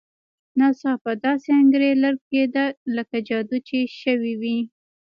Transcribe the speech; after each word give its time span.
ناڅاپه 0.59 1.11
داسې 1.25 1.49
انګېرل 1.59 2.03
کېده 2.29 2.65
لکه 2.95 3.17
جادو 3.27 3.57
چې 3.67 3.77
شوی 3.99 4.33
وي. 4.41 4.57